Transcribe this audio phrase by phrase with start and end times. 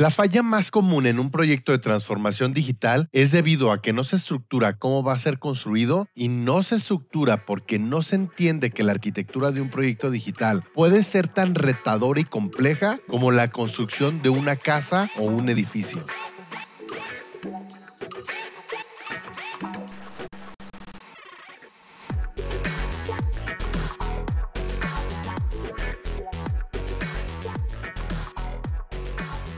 [0.00, 4.02] La falla más común en un proyecto de transformación digital es debido a que no
[4.02, 8.70] se estructura cómo va a ser construido y no se estructura porque no se entiende
[8.70, 13.48] que la arquitectura de un proyecto digital puede ser tan retadora y compleja como la
[13.48, 16.02] construcción de una casa o un edificio.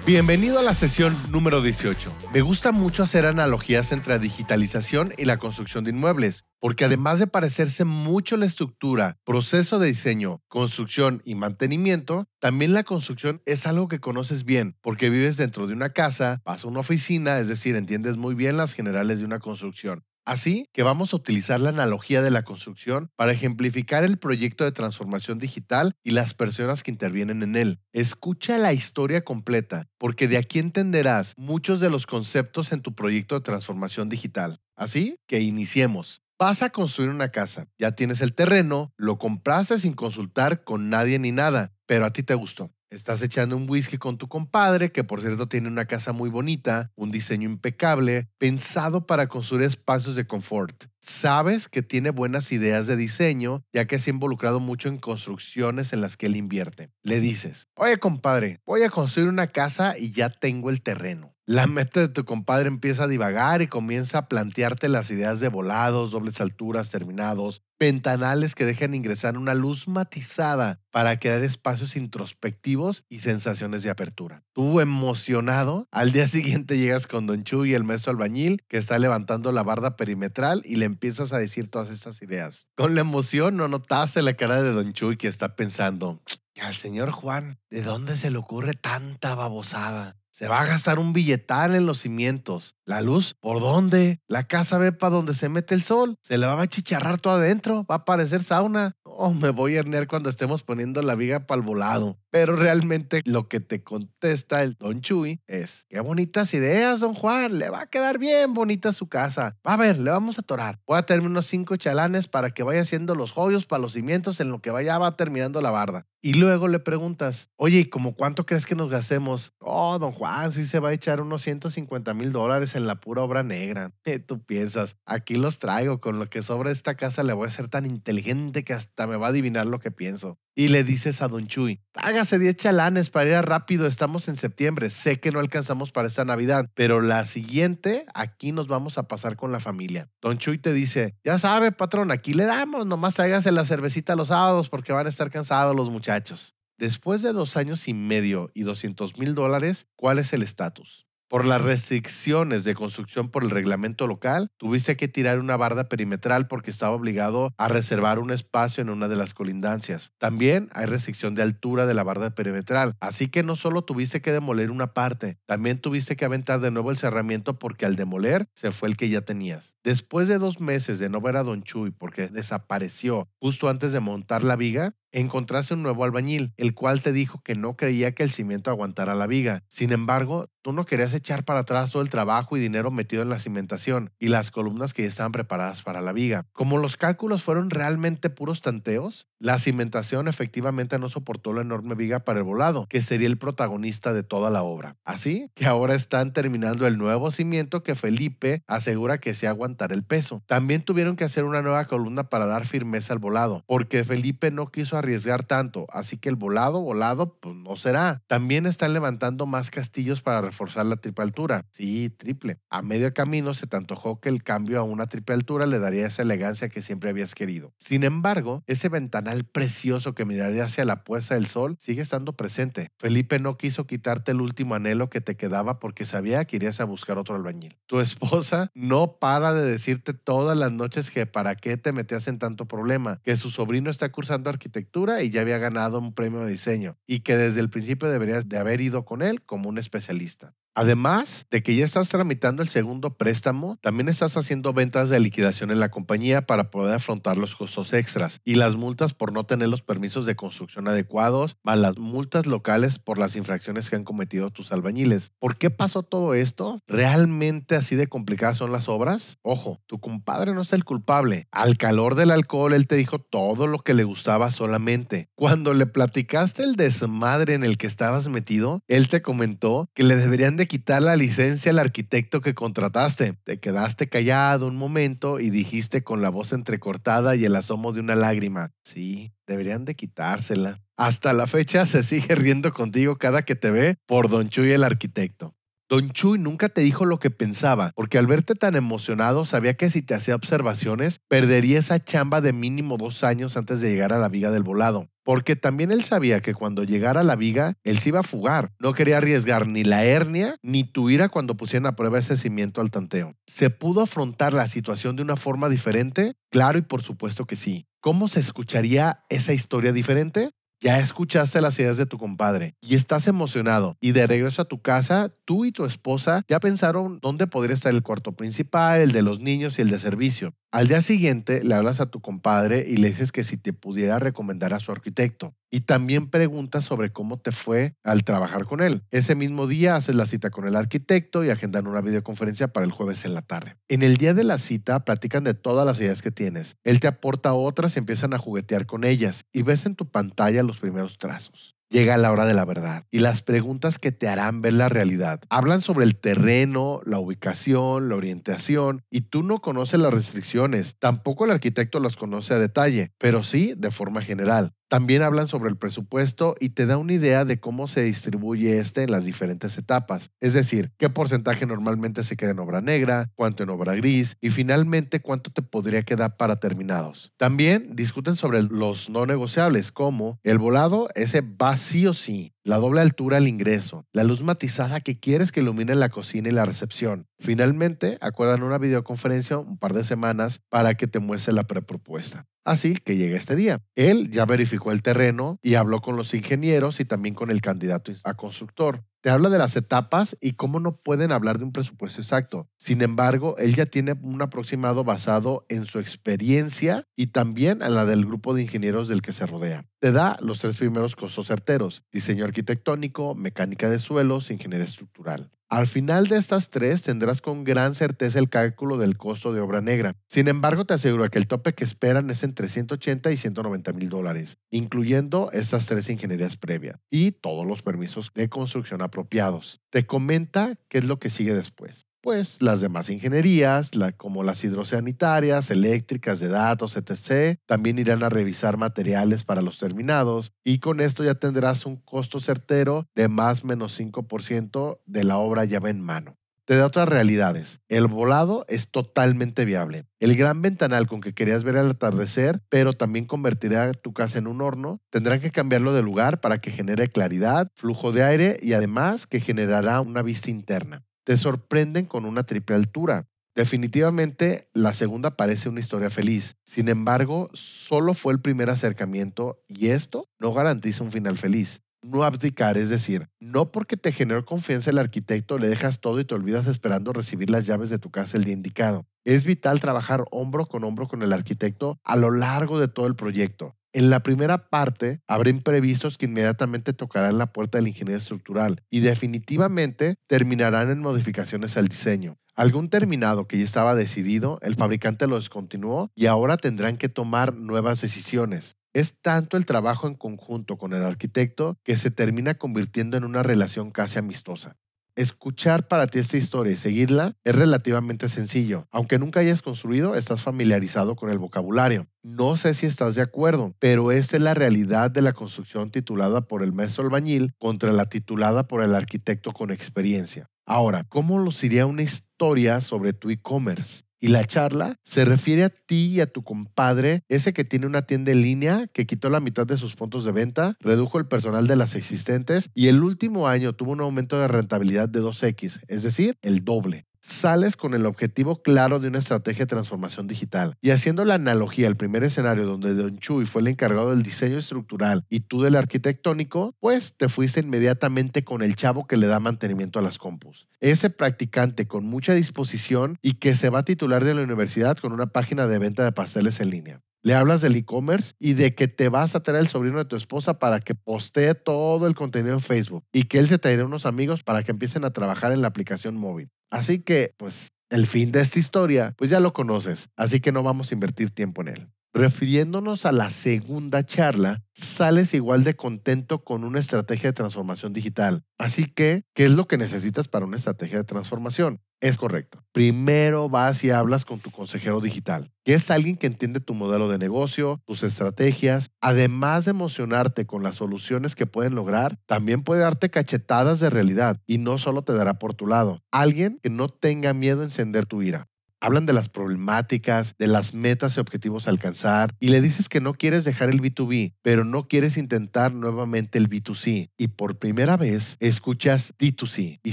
[0.04, 2.12] Bienvenido a la sesión número 18.
[2.34, 7.28] Me gusta mucho hacer analogías entre digitalización y la construcción de inmuebles, porque además de
[7.28, 13.86] parecerse mucho la estructura, proceso de diseño, construcción y mantenimiento, también la construcción es algo
[13.86, 17.76] que conoces bien, porque vives dentro de una casa, vas a una oficina, es decir,
[17.76, 20.02] entiendes muy bien las generales de una construcción.
[20.24, 24.70] Así que vamos a utilizar la analogía de la construcción para ejemplificar el proyecto de
[24.70, 27.80] transformación digital y las personas que intervienen en él.
[27.92, 33.34] Escucha la historia completa, porque de aquí entenderás muchos de los conceptos en tu proyecto
[33.34, 34.60] de transformación digital.
[34.76, 36.22] Así que iniciemos.
[36.38, 41.18] Vas a construir una casa, ya tienes el terreno, lo compraste sin consultar con nadie
[41.18, 42.72] ni nada, pero a ti te gustó.
[42.92, 46.92] Estás echando un whisky con tu compadre, que por cierto tiene una casa muy bonita,
[46.94, 50.84] un diseño impecable, pensado para construir espacios de confort.
[51.00, 55.94] Sabes que tiene buenas ideas de diseño, ya que se ha involucrado mucho en construcciones
[55.94, 56.90] en las que él invierte.
[57.02, 61.31] Le dices, oye compadre, voy a construir una casa y ya tengo el terreno.
[61.44, 65.48] La meta de tu compadre empieza a divagar y comienza a plantearte las ideas de
[65.48, 73.04] volados, dobles alturas, terminados, ventanales que dejan ingresar una luz matizada para crear espacios introspectivos
[73.08, 74.44] y sensaciones de apertura.
[74.52, 79.00] Tú emocionado, al día siguiente llegas con Don Chu y el maestro albañil que está
[79.00, 82.68] levantando la barda perimetral y le empiezas a decir todas estas ideas.
[82.76, 86.22] Con la emoción no notaste la cara de Don Chuy que está pensando,
[86.60, 90.21] al señor Juan, ¿de dónde se le ocurre tanta babosada?
[90.32, 92.74] Se va a gastar un billetal en los cimientos.
[92.86, 94.18] La luz, ¿por dónde?
[94.28, 96.16] La casa ve para donde se mete el sol.
[96.22, 97.84] Se le va a chicharrar todo adentro.
[97.84, 98.96] Va a parecer sauna.
[99.04, 102.18] Oh, me voy a hernear cuando estemos poniendo la viga para el volado.
[102.30, 107.58] Pero realmente lo que te contesta el Don Chuy es, qué bonitas ideas, don Juan.
[107.58, 109.58] Le va a quedar bien bonita su casa.
[109.68, 110.80] Va a ver, le vamos a torar.
[110.86, 114.40] Voy a tener unos cinco chalanes para que vaya haciendo los joyos para los cimientos
[114.40, 116.06] en lo que vaya va terminando la barda.
[116.24, 119.52] Y luego le preguntas, oye, ¿y como cuánto crees que nos gastemos?
[119.58, 123.22] Oh, don Juan, sí se va a echar unos 150 mil dólares en la pura
[123.22, 123.92] obra negra.
[124.04, 124.96] ¿Qué tú piensas?
[125.04, 128.62] Aquí los traigo, con lo que sobra esta casa le voy a ser tan inteligente
[128.64, 130.38] que hasta me va a adivinar lo que pienso.
[130.54, 134.90] Y le dices a Don Chuy, hágase 10 chalanes para ir rápido, estamos en septiembre,
[134.90, 139.36] sé que no alcanzamos para esta Navidad, pero la siguiente aquí nos vamos a pasar
[139.36, 140.10] con la familia.
[140.20, 144.28] Don Chuy te dice, ya sabe, patrón, aquí le damos, nomás hágase la cervecita los
[144.28, 146.54] sábados porque van a estar cansados los muchachos.
[146.76, 151.06] Después de dos años y medio y 200 mil dólares, ¿cuál es el estatus?
[151.32, 156.46] Por las restricciones de construcción por el reglamento local, tuviste que tirar una barda perimetral
[156.46, 160.12] porque estaba obligado a reservar un espacio en una de las colindancias.
[160.18, 164.30] También hay restricción de altura de la barda perimetral, así que no solo tuviste que
[164.30, 168.70] demoler una parte, también tuviste que aventar de nuevo el cerramiento porque al demoler se
[168.70, 169.74] fue el que ya tenías.
[169.82, 174.00] Después de dos meses de no ver a Don Chuy porque desapareció justo antes de
[174.00, 178.22] montar la viga, encontraste un nuevo albañil, el cual te dijo que no creía que
[178.22, 179.62] el cimiento aguantara la viga.
[179.68, 183.28] Sin embargo, tú no querías echar para atrás todo el trabajo y dinero metido en
[183.28, 186.46] la cimentación y las columnas que ya estaban preparadas para la viga.
[186.52, 192.20] Como los cálculos fueron realmente puros tanteos, la cimentación efectivamente no soportó la enorme viga
[192.20, 194.96] para el volado, que sería el protagonista de toda la obra.
[195.04, 200.04] Así que ahora están terminando el nuevo cimiento que Felipe asegura que se aguantará el
[200.04, 200.44] peso.
[200.46, 204.70] También tuvieron que hacer una nueva columna para dar firmeza al volado, porque Felipe no
[204.70, 208.22] quiso arriesgar tanto, así que el volado, volado, pues no será.
[208.28, 211.66] También están levantando más castillos para reforzar la triple altura.
[211.72, 212.58] Sí, triple.
[212.70, 216.06] A medio camino se te antojó que el cambio a una triple altura le daría
[216.06, 217.74] esa elegancia que siempre habías querido.
[217.80, 222.88] Sin embargo, ese ventanal precioso que miraría hacia la puesta del sol sigue estando presente.
[222.98, 226.84] Felipe no quiso quitarte el último anhelo que te quedaba porque sabía que irías a
[226.84, 227.78] buscar otro albañil.
[227.86, 232.38] Tu esposa no para de decirte todas las noches que para qué te metías en
[232.38, 236.50] tanto problema, que su sobrino está cursando arquitectura y ya había ganado un premio de
[236.52, 240.54] diseño y que desde el principio deberías de haber ido con él como un especialista.
[240.74, 245.70] Además de que ya estás tramitando el segundo préstamo, también estás haciendo ventas de liquidación
[245.70, 249.68] en la compañía para poder afrontar los costos extras y las multas por no tener
[249.68, 254.50] los permisos de construcción adecuados, más las multas locales por las infracciones que han cometido
[254.50, 255.32] tus albañiles.
[255.38, 256.80] ¿Por qué pasó todo esto?
[256.86, 259.38] ¿Realmente así de complicadas son las obras?
[259.42, 261.48] Ojo, tu compadre no es el culpable.
[261.50, 265.28] Al calor del alcohol, él te dijo todo lo que le gustaba solamente.
[265.34, 270.16] Cuando le platicaste el desmadre en el que estabas metido, él te comentó que le
[270.16, 273.34] deberían de quitar la licencia al arquitecto que contrataste.
[273.44, 278.00] Te quedaste callado un momento y dijiste con la voz entrecortada y el asomo de
[278.00, 280.82] una lágrima, sí, deberían de quitársela.
[280.96, 284.84] Hasta la fecha se sigue riendo contigo cada que te ve por Don Chuy el
[284.84, 285.54] arquitecto.
[285.88, 289.90] Don Chuy nunca te dijo lo que pensaba, porque al verte tan emocionado sabía que
[289.90, 294.18] si te hacía observaciones, perdería esa chamba de mínimo dos años antes de llegar a
[294.18, 295.11] la viga del volado.
[295.24, 298.72] Porque también él sabía que cuando llegara la viga, él se iba a fugar.
[298.78, 302.80] No quería arriesgar ni la hernia ni tu ira cuando pusieran a prueba ese cimiento
[302.80, 303.34] al tanteo.
[303.46, 306.34] ¿Se pudo afrontar la situación de una forma diferente?
[306.50, 307.86] Claro y por supuesto que sí.
[308.00, 310.50] ¿Cómo se escucharía esa historia diferente?
[310.82, 313.96] Ya escuchaste las ideas de tu compadre y estás emocionado.
[314.00, 317.94] Y de regreso a tu casa, tú y tu esposa ya pensaron dónde podría estar
[317.94, 320.56] el cuarto principal, el de los niños y el de servicio.
[320.72, 324.18] Al día siguiente le hablas a tu compadre y le dices que si te pudiera
[324.18, 325.54] recomendar a su arquitecto.
[325.70, 329.02] Y también preguntas sobre cómo te fue al trabajar con él.
[329.10, 332.92] Ese mismo día haces la cita con el arquitecto y agendan una videoconferencia para el
[332.92, 333.76] jueves en la tarde.
[333.88, 336.76] En el día de la cita platican de todas las ideas que tienes.
[336.84, 339.44] Él te aporta otras y empiezan a juguetear con ellas.
[339.52, 343.20] Y ves en tu pantalla los primeros trazos llega la hora de la verdad y
[343.20, 345.40] las preguntas que te harán ver la realidad.
[345.50, 351.44] Hablan sobre el terreno, la ubicación, la orientación y tú no conoces las restricciones, tampoco
[351.44, 354.72] el arquitecto las conoce a detalle, pero sí de forma general.
[354.92, 359.04] También hablan sobre el presupuesto y te da una idea de cómo se distribuye este
[359.04, 360.32] en las diferentes etapas.
[360.38, 364.50] Es decir, qué porcentaje normalmente se queda en obra negra, cuánto en obra gris y
[364.50, 367.32] finalmente cuánto te podría quedar para terminados.
[367.38, 372.78] También discuten sobre los no negociables como el volado, ese va sí o sí, la
[372.78, 376.64] doble altura al ingreso, la luz matizada que quieres que ilumine la cocina y la
[376.64, 377.26] recepción.
[377.42, 382.46] Finalmente, acuerdan una videoconferencia un par de semanas para que te muestre la prepropuesta.
[382.64, 383.82] Así que llega este día.
[383.96, 388.12] Él ya verificó el terreno y habló con los ingenieros y también con el candidato
[388.22, 389.04] a constructor.
[389.22, 392.68] Te habla de las etapas y cómo no pueden hablar de un presupuesto exacto.
[392.76, 398.04] Sin embargo, él ya tiene un aproximado basado en su experiencia y también en la
[398.04, 399.84] del grupo de ingenieros del que se rodea.
[399.98, 405.50] Te da los tres primeros costos certeros, diseño arquitectónico, mecánica de suelos, ingeniería estructural.
[405.72, 409.80] Al final de estas tres tendrás con gran certeza el cálculo del costo de obra
[409.80, 410.14] negra.
[410.26, 414.10] Sin embargo, te aseguro que el tope que esperan es entre 180 y 190 mil
[414.10, 419.80] dólares, incluyendo estas tres ingenierías previas y todos los permisos de construcción apropiados.
[419.88, 425.70] Te comenta qué es lo que sigue después pues las demás ingenierías, como las hidrosanitarias,
[425.70, 431.24] eléctricas, de datos, etc., también irán a revisar materiales para los terminados y con esto
[431.24, 436.36] ya tendrás un costo certero de más menos 5% de la obra llave en mano.
[436.64, 437.80] Te da otras realidades.
[437.88, 440.06] El volado es totalmente viable.
[440.20, 444.46] El gran ventanal con que querías ver el atardecer, pero también convertirá tu casa en
[444.46, 448.74] un horno, tendrán que cambiarlo de lugar para que genere claridad, flujo de aire y
[448.74, 453.28] además que generará una vista interna te sorprenden con una triple altura.
[453.54, 456.56] Definitivamente la segunda parece una historia feliz.
[456.64, 461.82] Sin embargo, solo fue el primer acercamiento y esto no garantiza un final feliz.
[462.02, 466.24] No abdicar, es decir, no porque te generó confianza el arquitecto le dejas todo y
[466.24, 469.06] te olvidas esperando recibir las llaves de tu casa el día indicado.
[469.24, 473.14] Es vital trabajar hombro con hombro con el arquitecto a lo largo de todo el
[473.14, 473.76] proyecto.
[473.94, 479.00] En la primera parte habrá imprevistos que inmediatamente tocarán la puerta del ingeniero estructural y
[479.00, 482.38] definitivamente terminarán en modificaciones al diseño.
[482.54, 487.54] Algún terminado que ya estaba decidido, el fabricante lo descontinuó y ahora tendrán que tomar
[487.54, 488.76] nuevas decisiones.
[488.94, 493.42] Es tanto el trabajo en conjunto con el arquitecto que se termina convirtiendo en una
[493.42, 494.76] relación casi amistosa.
[495.14, 498.86] Escuchar para ti esta historia y seguirla es relativamente sencillo.
[498.90, 502.06] Aunque nunca hayas construido, estás familiarizado con el vocabulario.
[502.22, 506.40] No sé si estás de acuerdo, pero esta es la realidad de la construcción titulada
[506.40, 510.48] por el maestro albañil contra la titulada por el arquitecto con experiencia.
[510.64, 514.04] Ahora, ¿cómo luciría una historia sobre tu e-commerce?
[514.22, 518.02] Y la charla se refiere a ti y a tu compadre, ese que tiene una
[518.02, 521.66] tienda en línea, que quitó la mitad de sus puntos de venta, redujo el personal
[521.66, 526.04] de las existentes y el último año tuvo un aumento de rentabilidad de 2X, es
[526.04, 527.04] decir, el doble.
[527.22, 530.76] Sales con el objetivo claro de una estrategia de transformación digital.
[530.82, 534.58] Y haciendo la analogía al primer escenario donde Don Chuy fue el encargado del diseño
[534.58, 539.40] estructural y tú del arquitectónico, pues te fuiste inmediatamente con el chavo que le da
[539.40, 540.68] mantenimiento a las compus.
[540.80, 545.12] Ese practicante con mucha disposición y que se va a titular de la universidad con
[545.12, 547.00] una página de venta de pasteles en línea.
[547.24, 550.16] Le hablas del e-commerce y de que te vas a traer el sobrino de tu
[550.16, 554.06] esposa para que postee todo el contenido en Facebook y que él se traerá unos
[554.06, 556.50] amigos para que empiecen a trabajar en la aplicación móvil.
[556.70, 560.64] Así que, pues, el fin de esta historia, pues ya lo conoces, así que no
[560.64, 561.88] vamos a invertir tiempo en él.
[562.14, 568.44] Refiriéndonos a la segunda charla, sales igual de contento con una estrategia de transformación digital.
[568.58, 571.80] Así que, ¿qué es lo que necesitas para una estrategia de transformación?
[572.02, 572.62] Es correcto.
[572.72, 577.08] Primero vas y hablas con tu consejero digital, que es alguien que entiende tu modelo
[577.08, 578.90] de negocio, tus estrategias.
[579.00, 584.38] Además de emocionarte con las soluciones que pueden lograr, también puede darte cachetadas de realidad
[584.46, 586.02] y no solo te dará por tu lado.
[586.10, 588.51] Alguien que no tenga miedo a encender tu ira
[588.82, 593.00] hablan de las problemáticas, de las metas y objetivos a alcanzar, y le dices que
[593.00, 597.10] no quieres dejar el B2B, pero no quieres intentar nuevamente el B2C.
[597.16, 599.80] Y por primera vez escuchas D2C.
[599.84, 599.92] Y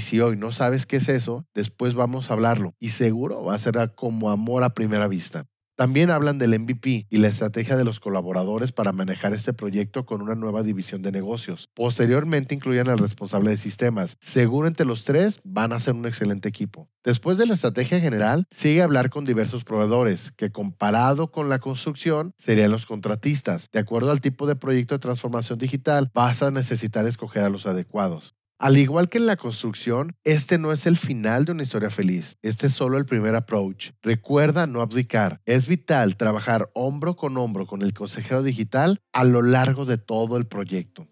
[0.00, 2.74] si hoy no sabes qué es eso, después vamos a hablarlo.
[2.80, 5.46] Y seguro va a ser como amor a primera vista.
[5.80, 10.20] También hablan del MVP y la estrategia de los colaboradores para manejar este proyecto con
[10.20, 11.70] una nueva división de negocios.
[11.72, 14.18] Posteriormente incluyen al responsable de sistemas.
[14.20, 16.90] Seguro entre los tres van a ser un excelente equipo.
[17.02, 22.34] Después de la estrategia general, sigue hablar con diversos proveedores, que comparado con la construcción
[22.36, 23.70] serían los contratistas.
[23.72, 27.64] De acuerdo al tipo de proyecto de transformación digital, vas a necesitar escoger a los
[27.64, 28.34] adecuados.
[28.60, 32.36] Al igual que en la construcción, este no es el final de una historia feliz,
[32.42, 33.92] este es solo el primer approach.
[34.02, 35.40] Recuerda no abdicar.
[35.46, 40.36] Es vital trabajar hombro con hombro con el consejero digital a lo largo de todo
[40.36, 41.08] el proyecto.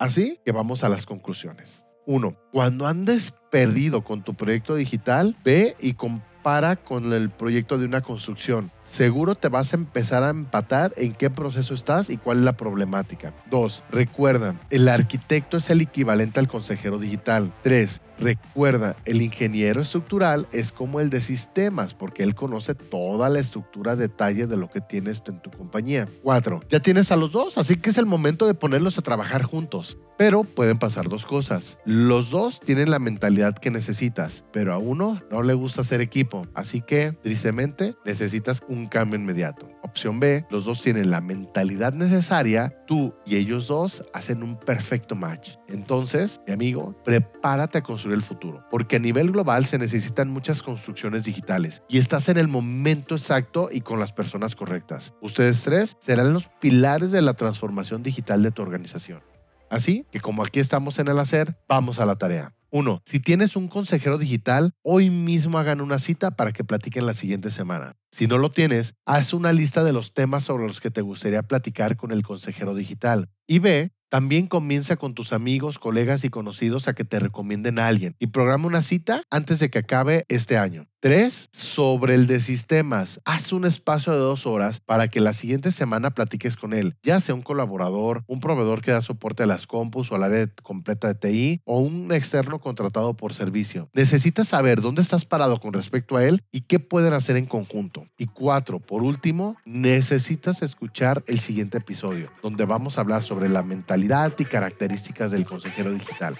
[0.00, 1.84] Así que vamos a las conclusiones.
[2.06, 2.36] 1.
[2.50, 8.02] Cuando andes perdido con tu proyecto digital, ve y compara con el proyecto de una
[8.02, 12.44] construcción seguro te vas a empezar a empatar en qué proceso estás y cuál es
[12.44, 13.32] la problemática.
[13.50, 13.84] 2.
[13.90, 17.52] Recuerda, el arquitecto es el equivalente al consejero digital.
[17.62, 18.00] 3.
[18.18, 23.94] Recuerda, el ingeniero estructural es como el de sistemas porque él conoce toda la estructura
[23.94, 26.08] detalle de lo que tienes en tu compañía.
[26.22, 26.62] 4.
[26.68, 29.98] Ya tienes a los dos, así que es el momento de ponerlos a trabajar juntos.
[30.16, 31.78] Pero pueden pasar dos cosas.
[31.84, 36.46] Los dos tienen la mentalidad que necesitas, pero a uno no le gusta ser equipo.
[36.54, 39.68] Así que, tristemente, necesitas un cambio inmediato.
[39.82, 45.14] Opción B, los dos tienen la mentalidad necesaria, tú y ellos dos hacen un perfecto
[45.14, 45.52] match.
[45.68, 50.62] Entonces, mi amigo, prepárate a construir el futuro, porque a nivel global se necesitan muchas
[50.62, 55.14] construcciones digitales y estás en el momento exacto y con las personas correctas.
[55.22, 59.22] Ustedes tres serán los pilares de la transformación digital de tu organización.
[59.70, 62.57] Así que como aquí estamos en el hacer, vamos a la tarea.
[62.70, 67.14] Uno, si tienes un consejero digital, hoy mismo hagan una cita para que platiquen la
[67.14, 67.96] siguiente semana.
[68.12, 71.42] Si no lo tienes, haz una lista de los temas sobre los que te gustaría
[71.42, 73.30] platicar con el consejero digital.
[73.46, 77.88] Y ve también comienza con tus amigos, colegas y conocidos a que te recomienden a
[77.88, 80.88] alguien y programa una cita antes de que acabe este año.
[81.00, 81.50] 3.
[81.52, 83.20] Sobre el de sistemas.
[83.24, 87.20] Haz un espacio de dos horas para que la siguiente semana platiques con él, ya
[87.20, 91.06] sea un colaborador, un proveedor que da soporte a las compus o al área completa
[91.06, 93.88] de TI o un externo contratado por servicio.
[93.92, 98.06] Necesitas saber dónde estás parado con respecto a él y qué pueden hacer en conjunto.
[98.18, 98.80] Y 4.
[98.80, 104.44] Por último, necesitas escuchar el siguiente episodio, donde vamos a hablar sobre la mentalidad y
[104.44, 106.36] características del consejero digital.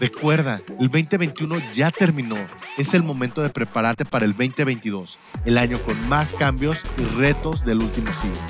[0.00, 2.36] Recuerda, el 2021 ya terminó.
[2.78, 7.66] Es el momento de prepararte para el 2022, el año con más cambios y retos
[7.66, 8.40] del último siglo.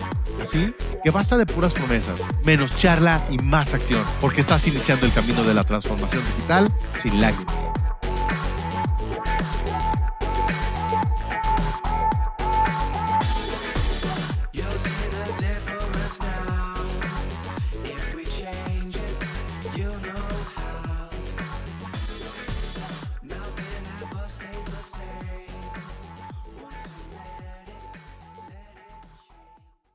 [0.40, 5.12] Así que basta de puras promesas, menos charla y más acción, porque estás iniciando el
[5.12, 7.69] camino de la transformación digital sin lágrimas.